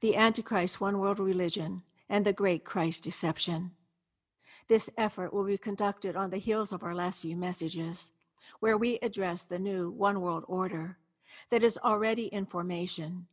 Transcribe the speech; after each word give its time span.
The 0.00 0.14
Antichrist 0.14 0.80
One 0.80 1.00
World 1.00 1.18
Religion 1.18 1.82
and 2.08 2.24
the 2.24 2.32
Great 2.32 2.64
Christ 2.64 3.02
Deception. 3.02 3.72
This 4.68 4.88
effort 4.96 5.32
will 5.32 5.42
be 5.42 5.58
conducted 5.58 6.14
on 6.14 6.30
the 6.30 6.38
heels 6.38 6.72
of 6.72 6.84
our 6.84 6.94
last 6.94 7.22
few 7.22 7.34
messages, 7.34 8.12
where 8.60 8.78
we 8.78 9.00
address 9.02 9.42
the 9.42 9.58
new 9.58 9.90
One 9.90 10.20
World 10.20 10.44
Order 10.46 10.98
that 11.50 11.64
is 11.64 11.80
already 11.82 12.26
in 12.26 12.46
formation, 12.46 13.26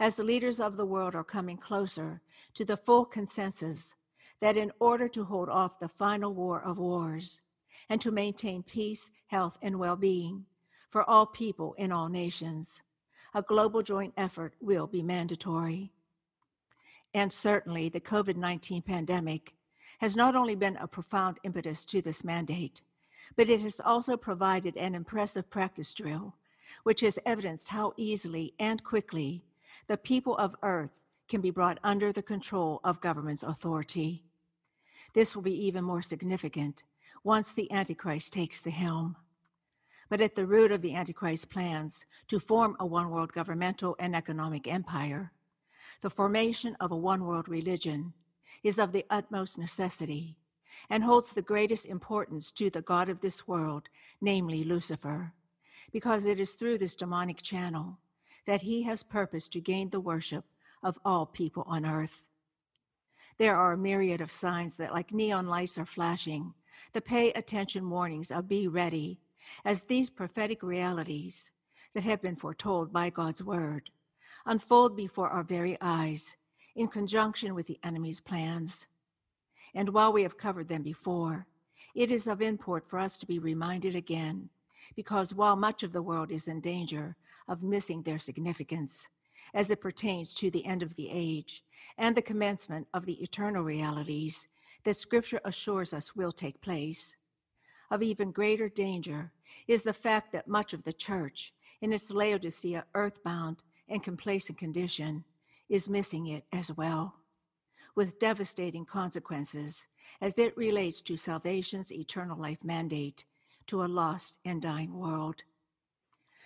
as 0.00 0.16
the 0.16 0.24
leaders 0.24 0.58
of 0.58 0.78
the 0.78 0.86
world 0.86 1.14
are 1.14 1.22
coming 1.22 1.58
closer 1.58 2.22
to 2.54 2.64
the 2.64 2.78
full 2.78 3.04
consensus 3.04 3.94
that 4.40 4.56
in 4.56 4.72
order 4.80 5.08
to 5.08 5.24
hold 5.24 5.50
off 5.50 5.78
the 5.78 5.88
final 5.88 6.32
war 6.32 6.62
of 6.62 6.78
wars 6.78 7.42
and 7.90 8.00
to 8.00 8.10
maintain 8.10 8.62
peace, 8.62 9.10
health, 9.26 9.58
and 9.60 9.78
well 9.78 9.96
being, 9.96 10.46
for 10.88 11.04
all 11.04 11.26
people 11.26 11.74
in 11.74 11.92
all 11.92 12.08
nations. 12.08 12.82
A 13.34 13.42
global 13.42 13.82
joint 13.82 14.14
effort 14.16 14.54
will 14.62 14.86
be 14.86 15.02
mandatory. 15.02 15.92
And 17.16 17.32
certainly, 17.32 17.88
the 17.88 17.98
COVID 17.98 18.36
19 18.36 18.82
pandemic 18.82 19.54
has 20.00 20.16
not 20.16 20.36
only 20.36 20.54
been 20.54 20.76
a 20.76 20.86
profound 20.86 21.40
impetus 21.44 21.86
to 21.86 22.02
this 22.02 22.22
mandate, 22.22 22.82
but 23.36 23.48
it 23.48 23.62
has 23.62 23.80
also 23.80 24.18
provided 24.18 24.76
an 24.76 24.94
impressive 24.94 25.48
practice 25.48 25.94
drill, 25.94 26.34
which 26.82 27.00
has 27.00 27.18
evidenced 27.24 27.68
how 27.68 27.94
easily 27.96 28.52
and 28.58 28.84
quickly 28.84 29.42
the 29.86 29.96
people 29.96 30.36
of 30.36 30.56
Earth 30.62 31.00
can 31.26 31.40
be 31.40 31.50
brought 31.50 31.78
under 31.82 32.12
the 32.12 32.22
control 32.22 32.82
of 32.84 33.00
government's 33.00 33.42
authority. 33.42 34.22
This 35.14 35.34
will 35.34 35.42
be 35.42 35.64
even 35.66 35.84
more 35.84 36.02
significant 36.02 36.82
once 37.24 37.50
the 37.50 37.72
Antichrist 37.72 38.34
takes 38.34 38.60
the 38.60 38.70
helm. 38.70 39.16
But 40.10 40.20
at 40.20 40.34
the 40.34 40.44
root 40.44 40.70
of 40.70 40.82
the 40.82 40.94
Antichrist's 40.94 41.46
plans 41.46 42.04
to 42.28 42.38
form 42.38 42.76
a 42.78 42.84
one 42.84 43.08
world 43.08 43.32
governmental 43.32 43.96
and 43.98 44.14
economic 44.14 44.68
empire, 44.68 45.32
the 46.02 46.10
formation 46.10 46.76
of 46.80 46.92
a 46.92 46.96
one 46.96 47.24
world 47.24 47.48
religion 47.48 48.12
is 48.62 48.78
of 48.78 48.92
the 48.92 49.04
utmost 49.10 49.58
necessity 49.58 50.36
and 50.90 51.02
holds 51.02 51.32
the 51.32 51.42
greatest 51.42 51.86
importance 51.86 52.52
to 52.52 52.70
the 52.70 52.82
God 52.82 53.08
of 53.08 53.20
this 53.20 53.48
world, 53.48 53.88
namely 54.20 54.62
Lucifer, 54.62 55.32
because 55.92 56.24
it 56.24 56.38
is 56.38 56.52
through 56.52 56.78
this 56.78 56.96
demonic 56.96 57.42
channel 57.42 57.98
that 58.46 58.62
he 58.62 58.82
has 58.82 59.02
purposed 59.02 59.52
to 59.52 59.60
gain 59.60 59.90
the 59.90 60.00
worship 60.00 60.44
of 60.82 60.98
all 61.04 61.26
people 61.26 61.64
on 61.66 61.84
earth. 61.84 62.22
There 63.38 63.56
are 63.56 63.72
a 63.72 63.78
myriad 63.78 64.20
of 64.20 64.32
signs 64.32 64.76
that, 64.76 64.92
like 64.92 65.12
neon 65.12 65.46
lights, 65.46 65.76
are 65.78 65.86
flashing, 65.86 66.54
the 66.92 67.00
pay 67.00 67.32
attention 67.32 67.90
warnings 67.90 68.30
of 68.30 68.48
be 68.48 68.68
ready, 68.68 69.18
as 69.64 69.82
these 69.82 70.10
prophetic 70.10 70.62
realities 70.62 71.50
that 71.94 72.04
have 72.04 72.22
been 72.22 72.36
foretold 72.36 72.92
by 72.92 73.10
God's 73.10 73.42
word 73.42 73.90
unfold 74.46 74.96
before 74.96 75.28
our 75.28 75.42
very 75.42 75.76
eyes 75.80 76.36
in 76.76 76.88
conjunction 76.88 77.54
with 77.54 77.66
the 77.66 77.78
enemy's 77.82 78.20
plans. 78.20 78.86
And 79.74 79.88
while 79.88 80.12
we 80.12 80.22
have 80.22 80.38
covered 80.38 80.68
them 80.68 80.82
before, 80.82 81.46
it 81.94 82.10
is 82.10 82.26
of 82.26 82.40
import 82.40 82.88
for 82.88 82.98
us 82.98 83.18
to 83.18 83.26
be 83.26 83.38
reminded 83.38 83.94
again, 83.94 84.48
because 84.94 85.34
while 85.34 85.56
much 85.56 85.82
of 85.82 85.92
the 85.92 86.02
world 86.02 86.30
is 86.30 86.48
in 86.48 86.60
danger 86.60 87.16
of 87.48 87.62
missing 87.62 88.02
their 88.02 88.18
significance 88.18 89.08
as 89.54 89.70
it 89.70 89.80
pertains 89.80 90.34
to 90.34 90.50
the 90.50 90.64
end 90.64 90.82
of 90.82 90.94
the 90.96 91.08
age 91.10 91.64
and 91.98 92.14
the 92.14 92.22
commencement 92.22 92.86
of 92.94 93.06
the 93.06 93.20
eternal 93.22 93.62
realities 93.62 94.48
that 94.84 94.96
Scripture 94.96 95.40
assures 95.44 95.92
us 95.92 96.14
will 96.14 96.32
take 96.32 96.60
place, 96.60 97.16
of 97.90 98.02
even 98.02 98.30
greater 98.30 98.68
danger 98.68 99.32
is 99.66 99.82
the 99.82 99.92
fact 99.92 100.32
that 100.32 100.46
much 100.46 100.72
of 100.72 100.84
the 100.84 100.92
church, 100.92 101.52
in 101.80 101.92
its 101.92 102.10
Laodicea 102.10 102.84
earthbound 102.94 103.62
and 103.88 104.02
complacent 104.02 104.58
condition, 104.58 105.24
is 105.68 105.88
missing 105.88 106.26
it 106.26 106.44
as 106.52 106.72
well, 106.76 107.14
with 107.94 108.18
devastating 108.18 108.84
consequences 108.84 109.86
as 110.20 110.38
it 110.38 110.56
relates 110.56 111.00
to 111.02 111.16
salvation's 111.16 111.92
eternal 111.92 112.38
life 112.38 112.62
mandate 112.62 113.24
to 113.66 113.82
a 113.82 113.86
lost 113.86 114.38
and 114.44 114.62
dying 114.62 114.94
world. 114.94 115.42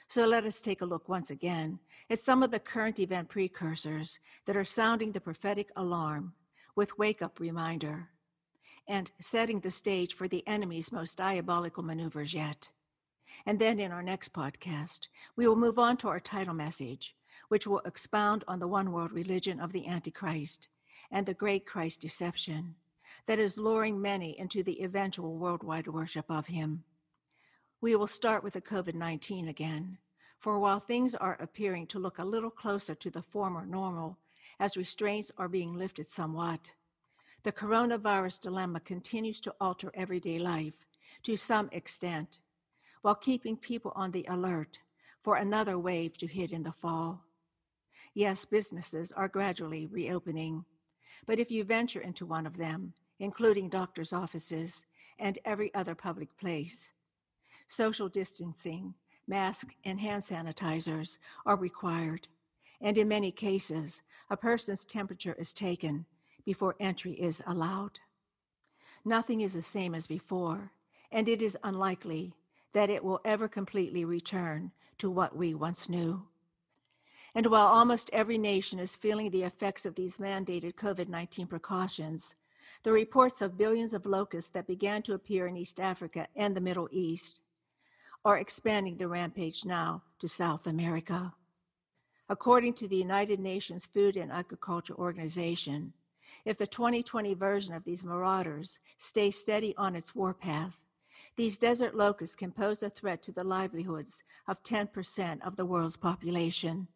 So 0.09 0.27
let 0.27 0.45
us 0.45 0.61
take 0.61 0.81
a 0.81 0.87
look 0.87 1.09
once 1.09 1.31
again 1.31 1.78
at 2.09 2.19
some 2.19 2.43
of 2.43 2.51
the 2.51 2.59
current 2.59 2.99
event 2.99 3.28
precursors 3.28 4.19
that 4.47 4.57
are 4.57 4.65
sounding 4.65 5.12
the 5.12 5.21
prophetic 5.21 5.71
alarm 5.77 6.33
with 6.75 6.99
wake 6.99 7.22
up 7.22 7.39
reminder 7.39 8.09
and 8.89 9.12
setting 9.21 9.61
the 9.61 9.71
stage 9.71 10.15
for 10.15 10.27
the 10.27 10.47
enemy's 10.49 10.91
most 10.91 11.19
diabolical 11.19 11.84
maneuvers 11.84 12.34
yet. 12.34 12.69
And 13.47 13.59
then 13.59 13.78
in 13.78 13.93
our 13.93 14.03
next 14.03 14.33
podcast, 14.33 15.07
we 15.37 15.47
will 15.47 15.57
move 15.57 15.78
on 15.78 15.97
to 15.99 16.09
our 16.09 16.19
title 16.19 16.55
message, 16.55 17.15
which 17.50 17.66
will 17.66 17.81
expound 17.84 18.44
on 18.47 18.61
the 18.61 18.69
one 18.69 18.93
world 18.93 19.11
religion 19.11 19.59
of 19.59 19.72
the 19.72 19.88
Antichrist 19.88 20.69
and 21.11 21.27
the 21.27 21.34
great 21.34 21.66
Christ 21.66 22.00
deception 22.00 22.77
that 23.27 23.41
is 23.41 23.59
luring 23.59 24.00
many 24.00 24.38
into 24.38 24.62
the 24.62 24.81
eventual 24.84 25.37
worldwide 25.37 25.89
worship 25.89 26.27
of 26.31 26.47
him. 26.47 26.84
We 27.81 27.97
will 27.97 28.06
start 28.06 28.44
with 28.44 28.53
the 28.53 28.60
COVID 28.60 28.94
19 28.94 29.49
again, 29.49 29.99
for 30.39 30.60
while 30.60 30.78
things 30.78 31.16
are 31.16 31.37
appearing 31.41 31.89
to 31.89 31.99
look 31.99 32.21
a 32.21 32.25
little 32.25 32.50
closer 32.50 32.94
to 32.94 33.10
the 33.10 33.21
former 33.21 33.66
normal 33.66 34.16
as 34.60 34.77
restraints 34.77 35.33
are 35.37 35.49
being 35.49 35.75
lifted 35.75 36.06
somewhat, 36.06 36.71
the 37.43 37.50
coronavirus 37.50 38.43
dilemma 38.43 38.78
continues 38.78 39.41
to 39.41 39.55
alter 39.60 39.91
everyday 39.94 40.39
life 40.39 40.87
to 41.25 41.37
some 41.37 41.69
extent 41.72 42.39
while 43.03 43.16
keeping 43.16 43.56
people 43.56 43.93
on 43.97 44.12
the 44.12 44.25
alert 44.28 44.78
for 45.21 45.34
another 45.34 45.77
wave 45.81 46.16
to 46.19 46.28
hit 46.28 46.53
in 46.53 46.62
the 46.62 46.71
fall. 46.71 47.25
Yes, 48.15 48.44
businesses 48.44 49.12
are 49.12 49.28
gradually 49.28 49.87
reopening, 49.87 50.65
but 51.27 51.38
if 51.38 51.50
you 51.50 51.65
venture 51.65 52.00
into 52.00 52.27
one 52.27 52.47
of 52.47 52.56
them, 52.56 52.93
including 53.19 53.69
doctors' 53.69 54.12
offices 54.12 54.87
and 55.19 55.38
every 55.44 55.72
other 55.75 55.94
public 55.94 56.37
place, 56.39 56.93
social 57.69 58.09
distancing, 58.09 58.94
masks, 59.27 59.75
and 59.84 60.00
hand 60.00 60.22
sanitizers 60.22 61.19
are 61.47 61.56
required, 61.56 62.27
and 62.81 62.97
in 62.97 63.09
many 63.09 63.31
cases, 63.31 64.03
a 64.31 64.37
person's 64.37 64.84
temperature 64.84 65.37
is 65.39 65.53
taken 65.53 66.06
before 66.44 66.75
entry 66.81 67.12
is 67.12 67.43
allowed. 67.47 68.00
Nothing 69.05 69.41
is 69.41 69.55
the 69.55 69.62
same 69.62 69.94
as 69.94 70.06
before, 70.06 70.72
and 71.12 71.28
it 71.28 71.43
is 71.43 71.56
unlikely 71.62 72.34
that 72.72 72.91
it 72.91 73.05
will 73.05 73.21
ever 73.25 73.49
completely 73.49 74.05
return 74.05 74.72
to 74.99 75.10
what 75.10 75.37
we 75.37 75.55
once 75.55 75.89
knew. 75.89 76.27
And 77.34 77.46
while 77.46 77.66
almost 77.66 78.10
every 78.12 78.38
nation 78.38 78.78
is 78.78 78.96
feeling 78.96 79.30
the 79.30 79.44
effects 79.44 79.86
of 79.86 79.94
these 79.94 80.16
mandated 80.16 80.74
COVID 80.74 81.08
19 81.08 81.46
precautions, 81.46 82.34
the 82.82 82.92
reports 82.92 83.42
of 83.42 83.58
billions 83.58 83.94
of 83.94 84.06
locusts 84.06 84.50
that 84.52 84.66
began 84.66 85.02
to 85.02 85.14
appear 85.14 85.46
in 85.46 85.56
East 85.56 85.80
Africa 85.80 86.26
and 86.34 86.56
the 86.56 86.60
Middle 86.60 86.88
East 86.91 87.42
are 88.24 88.38
expanding 88.38 88.96
the 88.96 89.08
rampage 89.08 89.64
now 89.64 90.02
to 90.18 90.28
South 90.28 90.66
America. 90.66 91.32
According 92.28 92.74
to 92.74 92.88
the 92.88 92.97
United 92.97 93.41
Nations 93.41 93.86
Food 93.86 94.16
and 94.16 94.30
Agriculture 94.30 94.94
Organization, 94.94 95.92
if 96.44 96.56
the 96.56 96.66
2020 96.66 97.34
version 97.34 97.74
of 97.74 97.84
these 97.84 98.04
marauders 98.04 98.80
stays 98.97 99.41
steady 99.41 99.74
on 99.76 99.94
its 99.94 100.15
warpath, 100.15 100.76
these 101.36 101.59
desert 101.59 101.94
locusts 101.94 102.36
can 102.36 102.50
pose 102.50 102.83
a 102.83 102.91
threat 102.91 103.22
to 103.22 103.33
the 103.33 103.44
livelihoods 103.44 104.22
of 104.47 104.62
10% 104.62 105.41
of 105.42 105.56
the 105.56 105.65
world's 105.66 105.97
population. 105.97 106.88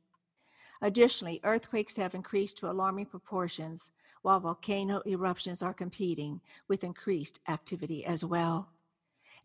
Additionally, 0.85 1.41
earthquakes 1.45 1.97
have 1.97 2.15
increased 2.15 2.59
to 2.59 2.71
alarming 2.71 3.07
proportions, 3.07 3.91
while 4.21 4.39
volcano 4.39 5.01
eruptions 5.07 5.63
are 5.63 5.73
competing 5.73 6.43
with 6.69 6.85
increased 6.85 7.41
activity 7.49 8.05
as 8.05 8.23
well. 8.23 8.69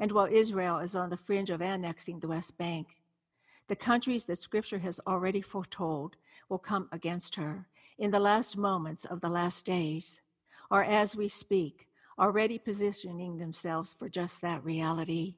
And 0.02 0.12
while 0.12 0.28
Israel 0.30 0.80
is 0.80 0.96
on 0.96 1.10
the 1.10 1.16
fringe 1.16 1.50
of 1.50 1.62
annexing 1.62 2.20
the 2.20 2.28
West 2.28 2.58
Bank, 2.58 2.88
the 3.70 3.76
countries 3.78 4.26
that 4.26 4.38
Scripture 4.38 4.80
has 4.80 5.00
already 5.08 5.40
foretold 5.40 6.18
will 6.50 6.60
come 6.60 6.90
against 6.92 7.36
her 7.36 7.68
in 7.98 8.12
the 8.12 8.20
last 8.20 8.58
moments 8.58 9.06
of 9.06 9.22
the 9.22 9.30
last 9.30 9.64
days, 9.64 10.20
or 10.70 10.84
as 10.84 11.16
we 11.16 11.30
speak, 11.30 11.88
already 12.20 12.60
positioning 12.60 13.38
themselves 13.38 13.94
for 13.94 14.10
just 14.10 14.42
that 14.42 14.62
reality. 14.66 15.36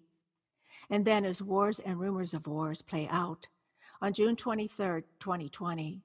And 0.89 1.05
then, 1.05 1.25
as 1.25 1.43
wars 1.43 1.77
and 1.77 1.99
rumors 1.99 2.33
of 2.33 2.47
wars 2.47 2.81
play 2.81 3.07
out, 3.07 3.45
on 4.01 4.13
June 4.13 4.35
23, 4.35 5.03
2020, 5.19 6.01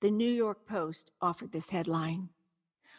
The 0.00 0.10
New 0.10 0.30
York 0.30 0.66
Post 0.66 1.12
offered 1.20 1.52
this 1.52 1.70
headline 1.70 2.28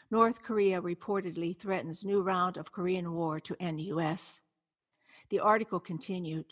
North 0.10 0.42
Korea 0.42 0.82
reportedly 0.82 1.58
threatens 1.58 2.06
new 2.06 2.22
round 2.22 2.56
of 2.56 2.72
Korean 2.72 3.12
War 3.12 3.42
to 3.42 3.58
end 3.60 3.82
U.S. 3.82 4.40
The 5.30 5.42
article 5.42 5.82
continued 5.82 6.46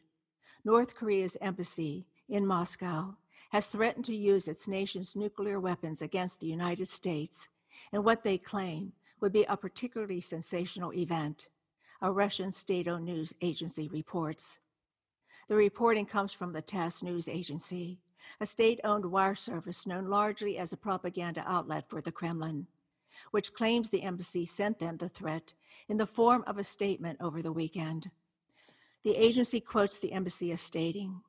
North 0.65 0.93
Korea's 0.93 1.37
embassy 1.39 2.05
in 2.27 2.45
Moscow 2.45 3.15
has 3.51 3.67
threatened 3.67 4.03
to 4.05 4.15
use 4.15 4.49
its 4.49 4.67
nation's 4.67 5.15
nuclear 5.15 5.61
weapons 5.61 6.01
against 6.01 6.41
the 6.41 6.47
United 6.47 6.89
States 6.89 7.47
in 7.93 8.03
what 8.03 8.23
they 8.23 8.37
claim 8.37 8.91
would 9.21 9.31
be 9.31 9.45
a 9.47 9.55
particularly 9.55 10.19
sensational 10.19 10.91
event, 10.91 11.47
a 12.01 12.11
Russian 12.11 12.51
state 12.51 12.89
owned 12.89 13.05
news 13.05 13.33
agency 13.41 13.87
reports. 13.87 14.59
The 15.47 15.55
reporting 15.55 16.07
comes 16.07 16.33
from 16.33 16.53
the 16.53 16.61
TASS 16.61 17.03
news 17.03 17.27
agency, 17.27 17.99
a 18.41 18.47
state 18.47 18.79
owned 18.83 19.05
wire 19.05 19.35
service 19.35 19.85
known 19.85 20.07
largely 20.07 20.57
as 20.57 20.73
a 20.73 20.77
propaganda 20.77 21.43
outlet 21.45 21.87
for 21.87 22.01
the 22.01 22.11
Kremlin, 22.11 22.65
which 23.29 23.53
claims 23.53 23.89
the 23.89 24.01
embassy 24.01 24.47
sent 24.47 24.79
them 24.79 24.97
the 24.97 25.07
threat 25.07 25.53
in 25.87 25.97
the 25.97 26.07
form 26.07 26.43
of 26.47 26.57
a 26.57 26.63
statement 26.63 27.19
over 27.21 27.43
the 27.43 27.51
weekend. 27.51 28.09
The 29.03 29.15
agency 29.15 29.59
quotes 29.59 29.99
the 29.99 30.13
embassy 30.13 30.51
as 30.51 30.61
stating 30.61 31.21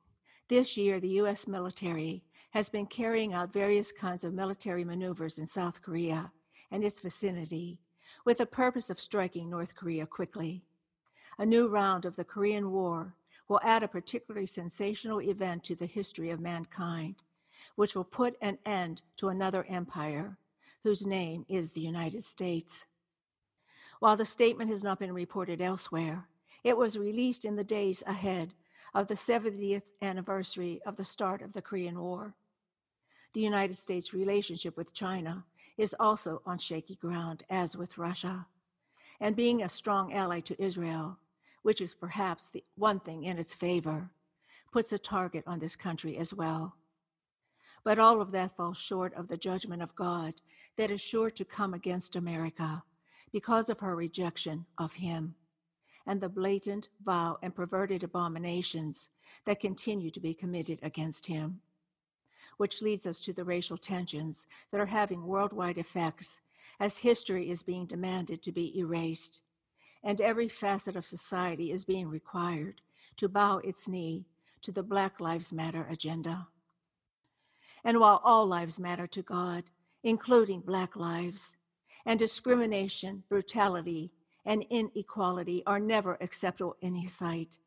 This 0.47 0.75
year, 0.77 0.99
the 0.99 1.19
U.S. 1.21 1.47
military 1.47 2.23
has 2.51 2.69
been 2.69 2.87
carrying 2.87 3.35
out 3.35 3.53
various 3.53 3.91
kinds 3.91 4.23
of 4.23 4.33
military 4.33 4.83
maneuvers 4.83 5.37
in 5.37 5.45
South 5.45 5.83
Korea 5.83 6.31
and 6.71 6.83
its 6.83 6.99
vicinity 6.99 7.77
with 8.25 8.39
the 8.39 8.47
purpose 8.47 8.89
of 8.89 8.99
striking 8.99 9.47
North 9.47 9.75
Korea 9.75 10.07
quickly. 10.07 10.63
A 11.37 11.45
new 11.45 11.67
round 11.67 12.03
of 12.03 12.15
the 12.15 12.23
Korean 12.23 12.71
War 12.71 13.13
will 13.47 13.59
add 13.63 13.83
a 13.83 13.87
particularly 13.87 14.47
sensational 14.47 15.21
event 15.21 15.63
to 15.63 15.75
the 15.75 15.85
history 15.85 16.29
of 16.29 16.39
mankind, 16.39 17.15
which 17.75 17.95
will 17.95 18.03
put 18.03 18.35
an 18.41 18.57
end 18.65 19.01
to 19.17 19.29
another 19.29 19.65
empire 19.69 20.37
whose 20.83 21.05
name 21.05 21.45
is 21.47 21.71
the 21.71 21.81
United 21.81 22.23
States. 22.23 22.85
While 23.99 24.17
the 24.17 24.25
statement 24.25 24.69
has 24.69 24.83
not 24.83 24.99
been 24.99 25.13
reported 25.13 25.61
elsewhere, 25.61 26.27
it 26.63 26.77
was 26.77 26.97
released 26.97 27.45
in 27.45 27.55
the 27.55 27.63
days 27.63 28.03
ahead 28.05 28.53
of 28.93 29.07
the 29.07 29.15
70th 29.15 29.83
anniversary 30.01 30.81
of 30.85 30.95
the 30.95 31.03
start 31.03 31.41
of 31.41 31.53
the 31.53 31.61
Korean 31.61 31.99
War. 31.99 32.33
The 33.33 33.41
United 33.41 33.75
States' 33.75 34.13
relationship 34.13 34.77
with 34.77 34.93
China 34.93 35.45
is 35.77 35.95
also 35.99 36.41
on 36.45 36.57
shaky 36.57 36.95
ground, 36.95 37.43
as 37.49 37.77
with 37.77 37.97
Russia. 37.97 38.47
And 39.19 39.35
being 39.35 39.61
a 39.61 39.69
strong 39.69 40.13
ally 40.13 40.39
to 40.41 40.61
Israel, 40.61 41.17
which 41.67 41.81
is 41.81 41.93
perhaps 41.93 42.47
the 42.47 42.63
one 42.77 42.97
thing 42.97 43.25
in 43.25 43.37
its 43.37 43.53
favor, 43.53 44.09
puts 44.71 44.93
a 44.93 44.97
target 44.97 45.43
on 45.45 45.59
this 45.59 45.75
country 45.75 46.15
as 46.15 46.33
well. 46.33 46.77
But 47.83 47.99
all 47.99 48.21
of 48.21 48.31
that 48.31 48.55
falls 48.55 48.77
short 48.77 49.13
of 49.15 49.27
the 49.27 49.35
judgment 49.35 49.81
of 49.81 49.93
God 49.93 50.35
that 50.77 50.91
is 50.91 51.01
sure 51.01 51.29
to 51.31 51.43
come 51.43 51.73
against 51.73 52.15
America 52.15 52.83
because 53.33 53.67
of 53.67 53.81
her 53.81 53.97
rejection 53.97 54.65
of 54.77 54.93
Him 54.93 55.35
and 56.05 56.21
the 56.21 56.29
blatant, 56.29 56.87
vile, 57.03 57.37
and 57.43 57.53
perverted 57.53 58.01
abominations 58.01 59.09
that 59.43 59.59
continue 59.59 60.09
to 60.11 60.21
be 60.21 60.33
committed 60.33 60.79
against 60.81 61.25
Him. 61.25 61.59
Which 62.55 62.81
leads 62.81 63.05
us 63.05 63.19
to 63.25 63.33
the 63.33 63.43
racial 63.43 63.77
tensions 63.77 64.47
that 64.71 64.79
are 64.79 64.85
having 64.85 65.27
worldwide 65.27 65.77
effects 65.77 66.39
as 66.79 66.95
history 66.95 67.49
is 67.49 67.61
being 67.61 67.87
demanded 67.87 68.41
to 68.43 68.53
be 68.53 68.79
erased, 68.79 69.41
and 70.03 70.21
every 70.21 70.47
facet 70.47 70.95
of 70.95 71.05
society 71.05 71.71
is 71.71 71.85
being 71.85 72.07
required 72.07 72.81
to 73.17 73.27
bow 73.27 73.57
its 73.57 73.87
knee 73.87 74.25
to 74.61 74.71
the 74.71 74.83
Black 74.83 75.19
Lives 75.19 75.51
Matter 75.51 75.87
agenda. 75.89 76.47
And 77.83 77.99
while 77.99 78.21
all 78.23 78.45
lives 78.45 78.79
matter 78.79 79.07
to 79.07 79.21
God, 79.21 79.65
including 80.03 80.61
Black 80.61 80.95
lives, 80.95 81.55
and 82.05 82.19
discrimination, 82.19 83.23
brutality, 83.29 84.11
and 84.45 84.65
inequality 84.69 85.63
are 85.65 85.79
never 85.79 86.17
acceptable 86.21 86.77
in 86.81 86.95
His 86.95 87.13
sight, 87.13 87.57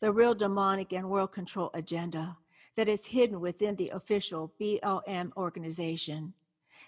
the 0.00 0.12
real 0.12 0.34
demonic 0.34 0.92
and 0.92 1.10
world 1.10 1.32
control 1.32 1.70
agenda 1.74 2.36
that 2.76 2.88
is 2.88 3.06
hidden 3.06 3.40
within 3.40 3.74
the 3.76 3.90
official 3.90 4.52
BLM 4.60 5.32
organization 5.36 6.32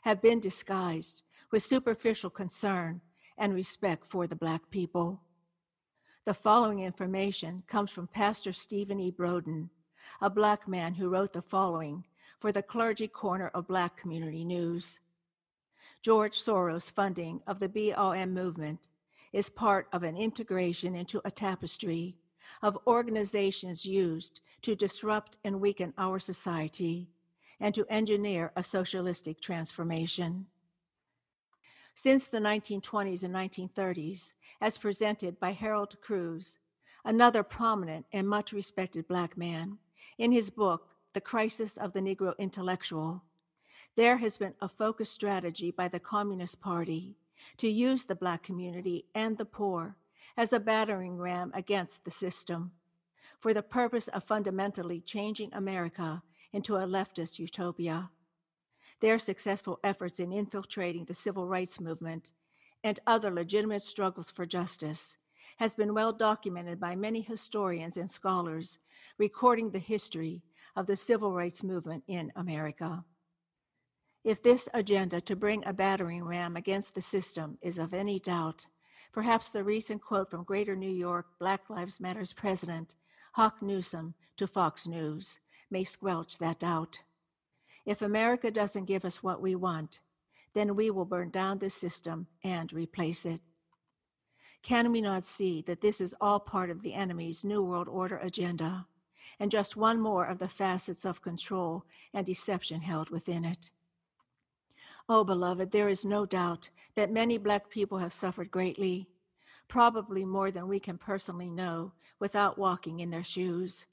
have 0.02 0.22
been 0.22 0.40
disguised 0.40 1.22
with 1.50 1.62
superficial 1.62 2.30
concern 2.30 3.00
and 3.40 3.54
respect 3.54 4.06
for 4.06 4.26
the 4.26 4.36
Black 4.36 4.70
people. 4.70 5.22
The 6.26 6.34
following 6.34 6.80
information 6.80 7.62
comes 7.66 7.90
from 7.90 8.06
Pastor 8.06 8.52
Stephen 8.52 9.00
E. 9.00 9.10
Broden, 9.10 9.70
a 10.20 10.28
Black 10.28 10.68
man 10.68 10.94
who 10.94 11.08
wrote 11.08 11.32
the 11.32 11.40
following 11.40 12.04
for 12.38 12.52
the 12.52 12.62
Clergy 12.62 13.08
Corner 13.08 13.50
of 13.54 13.66
Black 13.66 13.96
Community 13.96 14.44
News. 14.44 15.00
George 16.02 16.38
Soros' 16.38 16.92
funding 16.92 17.40
of 17.46 17.60
the 17.60 17.68
BLM 17.68 18.32
movement 18.32 18.88
is 19.32 19.48
part 19.48 19.88
of 19.90 20.02
an 20.02 20.16
integration 20.16 20.94
into 20.94 21.22
a 21.24 21.30
tapestry 21.30 22.16
of 22.62 22.78
organizations 22.86 23.86
used 23.86 24.40
to 24.60 24.76
disrupt 24.76 25.38
and 25.44 25.60
weaken 25.60 25.94
our 25.96 26.18
society 26.18 27.08
and 27.58 27.74
to 27.74 27.86
engineer 27.88 28.52
a 28.54 28.62
socialistic 28.62 29.40
transformation. 29.40 30.46
Since 32.02 32.28
the 32.28 32.38
1920s 32.38 33.24
and 33.24 33.34
1930s, 33.34 34.32
as 34.58 34.78
presented 34.78 35.38
by 35.38 35.52
Harold 35.52 36.00
Cruse, 36.00 36.56
another 37.04 37.42
prominent 37.42 38.06
and 38.10 38.26
much 38.26 38.54
respected 38.54 39.06
Black 39.06 39.36
man, 39.36 39.76
in 40.16 40.32
his 40.32 40.48
book, 40.48 40.94
The 41.12 41.20
Crisis 41.20 41.76
of 41.76 41.92
the 41.92 42.00
Negro 42.00 42.32
Intellectual, 42.38 43.24
there 43.96 44.16
has 44.16 44.38
been 44.38 44.54
a 44.62 44.66
focused 44.66 45.12
strategy 45.12 45.70
by 45.70 45.88
the 45.88 46.00
Communist 46.00 46.62
Party 46.62 47.16
to 47.58 47.68
use 47.68 48.06
the 48.06 48.14
Black 48.14 48.42
community 48.42 49.04
and 49.14 49.36
the 49.36 49.44
poor 49.44 49.96
as 50.38 50.54
a 50.54 50.58
battering 50.58 51.18
ram 51.18 51.52
against 51.54 52.06
the 52.06 52.10
system 52.10 52.70
for 53.38 53.52
the 53.52 53.62
purpose 53.62 54.08
of 54.08 54.24
fundamentally 54.24 55.02
changing 55.02 55.52
America 55.52 56.22
into 56.50 56.76
a 56.76 56.86
leftist 56.86 57.38
utopia. 57.38 58.08
Their 59.00 59.18
successful 59.18 59.80
efforts 59.82 60.20
in 60.20 60.32
infiltrating 60.32 61.04
the 61.04 61.14
civil 61.14 61.46
rights 61.46 61.80
movement 61.80 62.30
and 62.84 63.00
other 63.06 63.30
legitimate 63.30 63.82
struggles 63.82 64.30
for 64.30 64.46
justice 64.46 65.16
has 65.58 65.74
been 65.74 65.94
well 65.94 66.12
documented 66.12 66.80
by 66.80 66.96
many 66.96 67.20
historians 67.20 67.96
and 67.96 68.10
scholars 68.10 68.78
recording 69.18 69.70
the 69.70 69.78
history 69.78 70.42
of 70.76 70.86
the 70.86 70.96
civil 70.96 71.32
rights 71.32 71.62
movement 71.62 72.02
in 72.06 72.32
America. 72.36 73.04
If 74.22 74.42
this 74.42 74.68
agenda 74.74 75.20
to 75.22 75.36
bring 75.36 75.64
a 75.64 75.72
battering 75.72 76.24
ram 76.24 76.56
against 76.56 76.94
the 76.94 77.00
system 77.00 77.58
is 77.62 77.78
of 77.78 77.94
any 77.94 78.18
doubt, 78.18 78.66
perhaps 79.12 79.50
the 79.50 79.64
recent 79.64 80.02
quote 80.02 80.30
from 80.30 80.44
Greater 80.44 80.76
New 80.76 80.90
York 80.90 81.26
Black 81.38 81.68
Lives 81.70 82.00
Matter's 82.00 82.34
president, 82.34 82.94
Hawk 83.32 83.62
Newsom, 83.62 84.14
to 84.36 84.46
Fox 84.46 84.86
News 84.86 85.40
may 85.70 85.84
squelch 85.84 86.38
that 86.38 86.60
doubt. 86.60 87.00
If 87.90 88.02
America 88.02 88.52
doesn't 88.52 88.84
give 88.84 89.04
us 89.04 89.20
what 89.20 89.42
we 89.42 89.56
want, 89.56 89.98
then 90.54 90.76
we 90.76 90.92
will 90.92 91.04
burn 91.04 91.30
down 91.30 91.58
the 91.58 91.70
system 91.70 92.28
and 92.44 92.72
replace 92.72 93.26
it. 93.26 93.40
Can 94.62 94.92
we 94.92 95.00
not 95.00 95.24
see 95.24 95.62
that 95.62 95.80
this 95.80 96.00
is 96.00 96.14
all 96.20 96.38
part 96.38 96.70
of 96.70 96.82
the 96.82 96.94
enemy's 96.94 97.42
New 97.42 97.64
World 97.64 97.88
Order 97.88 98.18
agenda 98.18 98.86
and 99.40 99.50
just 99.50 99.76
one 99.76 100.00
more 100.00 100.24
of 100.24 100.38
the 100.38 100.48
facets 100.48 101.04
of 101.04 101.20
control 101.20 101.84
and 102.14 102.24
deception 102.24 102.80
held 102.80 103.10
within 103.10 103.44
it? 103.44 103.70
Oh, 105.08 105.24
beloved, 105.24 105.72
there 105.72 105.88
is 105.88 106.04
no 106.04 106.24
doubt 106.24 106.70
that 106.94 107.10
many 107.10 107.38
Black 107.38 107.70
people 107.70 107.98
have 107.98 108.14
suffered 108.14 108.52
greatly, 108.52 109.08
probably 109.66 110.24
more 110.24 110.52
than 110.52 110.68
we 110.68 110.78
can 110.78 110.96
personally 110.96 111.50
know 111.50 111.90
without 112.20 112.56
walking 112.56 113.00
in 113.00 113.10
their 113.10 113.24
shoes, 113.24 113.86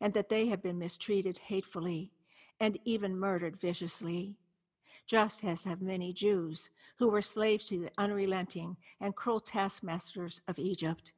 and 0.00 0.12
that 0.14 0.28
they 0.28 0.48
have 0.48 0.60
been 0.60 0.80
mistreated 0.80 1.38
hatefully 1.38 2.10
and 2.60 2.78
even 2.84 3.18
murdered 3.18 3.60
viciously, 3.60 4.36
just 5.06 5.44
as 5.44 5.64
have 5.64 5.80
many 5.80 6.12
Jews 6.12 6.70
who 6.98 7.08
were 7.08 7.22
slaves 7.22 7.66
to 7.66 7.78
the 7.78 7.90
unrelenting 7.96 8.76
and 9.00 9.16
cruel 9.16 9.40
taskmasters 9.40 10.40
of 10.48 10.58
Egypt, 10.58 11.12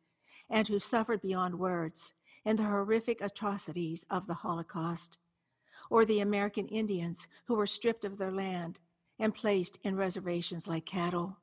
and 0.48 0.68
who 0.68 0.78
suffered 0.78 1.22
beyond 1.22 1.58
words 1.58 2.14
in 2.44 2.56
the 2.56 2.64
horrific 2.64 3.20
atrocities 3.20 4.04
of 4.10 4.26
the 4.26 4.34
Holocaust, 4.34 5.18
or 5.90 6.04
the 6.04 6.20
American 6.20 6.68
Indians 6.68 7.26
who 7.46 7.54
were 7.54 7.66
stripped 7.66 8.04
of 8.04 8.18
their 8.18 8.32
land 8.32 8.80
and 9.18 9.34
placed 9.34 9.78
in 9.82 9.96
reservations 9.96 10.66
like 10.66 10.86
cattle. 10.86 11.36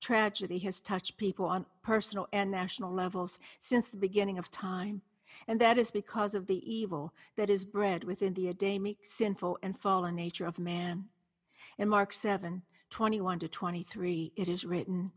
Tragedy 0.00 0.58
has 0.60 0.80
touched 0.80 1.18
people 1.18 1.44
on 1.44 1.66
personal 1.82 2.26
and 2.32 2.50
national 2.50 2.92
levels 2.92 3.38
since 3.58 3.88
the 3.88 3.96
beginning 3.96 4.38
of 4.38 4.50
time, 4.50 5.02
and 5.48 5.60
that 5.60 5.78
is 5.78 5.90
because 5.90 6.34
of 6.34 6.46
the 6.46 6.62
evil 6.70 7.12
that 7.36 7.50
is 7.50 7.64
bred 7.64 8.04
within 8.04 8.34
the 8.34 8.48
Adamic, 8.48 8.98
sinful, 9.02 9.58
and 9.62 9.78
fallen 9.78 10.14
nature 10.16 10.46
of 10.46 10.58
man. 10.58 11.06
In 11.78 11.88
Mark 11.88 12.12
7 12.12 12.62
21 12.90 13.38
to 13.38 13.48
23, 13.48 14.32
it 14.36 14.48
is 14.48 14.64
written, 14.64 15.12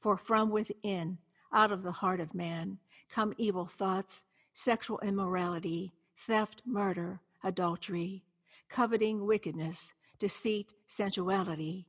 For 0.00 0.16
from 0.16 0.50
within, 0.50 1.18
out 1.52 1.72
of 1.72 1.82
the 1.82 1.92
heart 1.92 2.20
of 2.20 2.34
man, 2.34 2.78
come 3.10 3.34
evil 3.36 3.66
thoughts, 3.66 4.24
sexual 4.52 5.00
immorality, 5.00 5.92
theft, 6.16 6.62
murder, 6.64 7.20
adultery, 7.42 8.22
coveting, 8.68 9.26
wickedness, 9.26 9.92
deceit, 10.18 10.72
sensuality, 10.86 11.86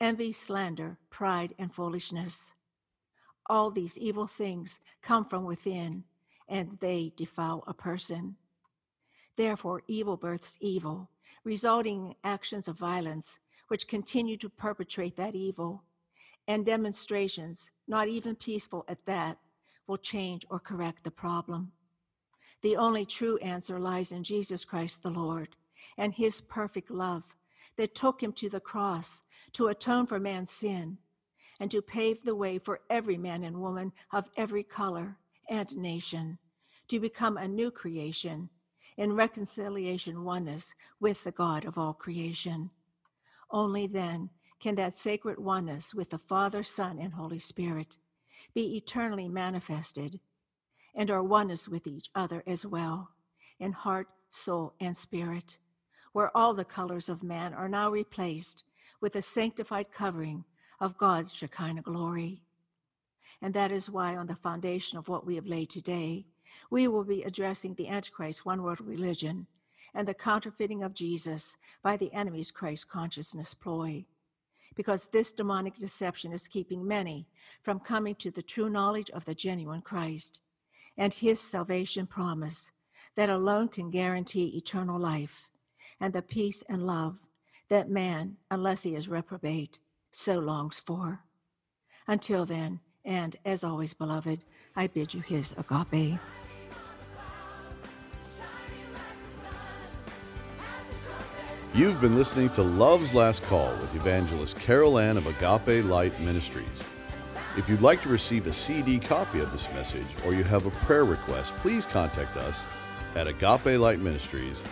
envy, 0.00 0.32
slander, 0.32 0.98
pride, 1.08 1.54
and 1.58 1.74
foolishness. 1.74 2.52
All 3.46 3.70
these 3.70 3.98
evil 3.98 4.26
things 4.26 4.80
come 5.02 5.24
from 5.24 5.44
within, 5.44 6.04
and 6.50 6.76
they 6.80 7.12
defile 7.16 7.64
a 7.66 7.72
person. 7.72 8.36
Therefore, 9.36 9.82
evil 9.86 10.16
births 10.16 10.58
evil, 10.60 11.08
resulting 11.44 12.08
in 12.08 12.14
actions 12.24 12.68
of 12.68 12.76
violence 12.76 13.38
which 13.68 13.86
continue 13.86 14.36
to 14.36 14.48
perpetrate 14.48 15.16
that 15.16 15.34
evil, 15.34 15.84
and 16.48 16.66
demonstrations, 16.66 17.70
not 17.86 18.08
even 18.08 18.34
peaceful 18.34 18.84
at 18.88 19.06
that, 19.06 19.38
will 19.86 19.96
change 19.96 20.44
or 20.50 20.58
correct 20.58 21.04
the 21.04 21.10
problem. 21.10 21.70
The 22.62 22.76
only 22.76 23.06
true 23.06 23.38
answer 23.38 23.78
lies 23.78 24.12
in 24.12 24.24
Jesus 24.24 24.64
Christ 24.64 25.02
the 25.02 25.10
Lord 25.10 25.48
and 25.96 26.12
his 26.12 26.40
perfect 26.40 26.90
love 26.90 27.34
that 27.76 27.94
took 27.94 28.22
him 28.22 28.32
to 28.34 28.48
the 28.48 28.60
cross 28.60 29.22
to 29.52 29.68
atone 29.68 30.06
for 30.06 30.18
man's 30.18 30.50
sin 30.50 30.98
and 31.60 31.70
to 31.70 31.80
pave 31.80 32.22
the 32.24 32.34
way 32.34 32.58
for 32.58 32.80
every 32.90 33.16
man 33.16 33.44
and 33.44 33.60
woman 33.60 33.92
of 34.12 34.28
every 34.36 34.62
color 34.62 35.16
and 35.50 35.76
nation 35.76 36.38
to 36.88 36.98
become 36.98 37.36
a 37.36 37.46
new 37.46 37.70
creation 37.70 38.48
in 38.96 39.12
reconciliation 39.12 40.24
oneness 40.24 40.74
with 41.00 41.22
the 41.24 41.30
God 41.30 41.64
of 41.64 41.76
all 41.76 41.92
creation. 41.92 42.70
Only 43.50 43.86
then 43.86 44.30
can 44.60 44.74
that 44.76 44.94
sacred 44.94 45.38
oneness 45.38 45.94
with 45.94 46.10
the 46.10 46.18
Father, 46.18 46.62
Son, 46.62 46.98
and 46.98 47.12
Holy 47.12 47.38
Spirit 47.38 47.96
be 48.54 48.76
eternally 48.76 49.28
manifested, 49.28 50.20
and 50.94 51.10
our 51.10 51.22
oneness 51.22 51.68
with 51.68 51.86
each 51.86 52.10
other 52.14 52.42
as 52.46 52.66
well, 52.66 53.10
in 53.58 53.72
heart, 53.72 54.08
soul, 54.28 54.74
and 54.80 54.96
spirit, 54.96 55.56
where 56.12 56.36
all 56.36 56.54
the 56.54 56.64
colors 56.64 57.08
of 57.08 57.22
man 57.22 57.54
are 57.54 57.68
now 57.68 57.90
replaced 57.90 58.64
with 59.00 59.12
the 59.12 59.22
sanctified 59.22 59.90
covering 59.90 60.44
of 60.80 60.98
God's 60.98 61.32
Shekinah 61.32 61.82
glory. 61.82 62.42
And 63.42 63.54
that 63.54 63.72
is 63.72 63.88
why, 63.88 64.16
on 64.16 64.26
the 64.26 64.36
foundation 64.36 64.98
of 64.98 65.08
what 65.08 65.26
we 65.26 65.34
have 65.36 65.46
laid 65.46 65.70
today, 65.70 66.26
we 66.70 66.88
will 66.88 67.04
be 67.04 67.22
addressing 67.22 67.74
the 67.74 67.88
Antichrist 67.88 68.44
one 68.44 68.62
world 68.62 68.80
religion 68.80 69.46
and 69.94 70.06
the 70.06 70.14
counterfeiting 70.14 70.82
of 70.82 70.94
Jesus 70.94 71.56
by 71.82 71.96
the 71.96 72.12
enemy's 72.12 72.50
Christ 72.50 72.88
consciousness 72.88 73.54
ploy. 73.54 74.04
Because 74.76 75.08
this 75.08 75.32
demonic 75.32 75.74
deception 75.74 76.32
is 76.32 76.46
keeping 76.46 76.86
many 76.86 77.26
from 77.62 77.80
coming 77.80 78.14
to 78.16 78.30
the 78.30 78.42
true 78.42 78.70
knowledge 78.70 79.10
of 79.10 79.24
the 79.24 79.34
genuine 79.34 79.82
Christ 79.82 80.40
and 80.96 81.12
his 81.12 81.40
salvation 81.40 82.06
promise 82.06 82.70
that 83.16 83.30
alone 83.30 83.68
can 83.68 83.90
guarantee 83.90 84.56
eternal 84.56 84.98
life 84.98 85.48
and 86.00 86.12
the 86.12 86.22
peace 86.22 86.62
and 86.68 86.86
love 86.86 87.18
that 87.68 87.88
man, 87.88 88.36
unless 88.50 88.82
he 88.82 88.94
is 88.94 89.08
reprobate, 89.08 89.78
so 90.10 90.38
longs 90.38 90.78
for. 90.78 91.20
Until 92.06 92.44
then, 92.44 92.80
and 93.04 93.36
as 93.44 93.64
always, 93.64 93.94
beloved, 93.94 94.44
I 94.76 94.86
bid 94.86 95.14
you 95.14 95.20
his 95.20 95.52
agape. 95.52 96.18
You've 101.72 102.00
been 102.00 102.16
listening 102.16 102.50
to 102.50 102.62
Love's 102.62 103.14
Last 103.14 103.44
Call 103.44 103.70
with 103.76 103.94
evangelist 103.94 104.58
Carol 104.60 104.98
Ann 104.98 105.16
of 105.16 105.26
Agape 105.26 105.84
Light 105.84 106.18
Ministries. 106.20 106.66
If 107.56 107.68
you'd 107.68 107.80
like 107.80 108.02
to 108.02 108.08
receive 108.08 108.46
a 108.46 108.52
CD 108.52 108.98
copy 108.98 109.40
of 109.40 109.52
this 109.52 109.72
message 109.72 110.24
or 110.26 110.34
you 110.34 110.42
have 110.44 110.66
a 110.66 110.70
prayer 110.70 111.04
request, 111.04 111.54
please 111.56 111.86
contact 111.86 112.36
us 112.36 112.64
at 113.14 113.28
Agape 113.28 113.78
Light 113.78 114.00
Ministries, 114.00 114.62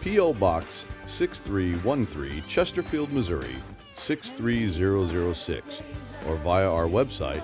P.O. 0.00 0.34
Box 0.34 0.86
6313, 1.06 2.42
Chesterfield, 2.48 3.12
Missouri 3.12 3.56
63006, 3.94 5.82
or 6.28 6.36
via 6.36 6.70
our 6.70 6.86
website 6.86 7.42